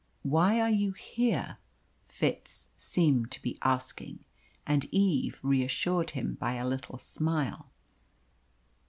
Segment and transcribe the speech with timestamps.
[0.23, 1.57] "Why are you here?"
[2.07, 4.25] Fitz seemed to be asking.
[4.65, 7.69] And Eve reassured him by a little smile.